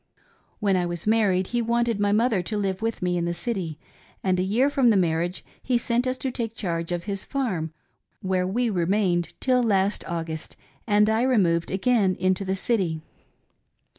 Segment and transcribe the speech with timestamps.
[0.59, 3.77] When I was married he wanted my mother to live with me in the city,
[4.23, 7.71] and a year from the marriage he sent us to take charge of his farm,
[8.23, 13.01] where we remained till last August, and I removed again into the city.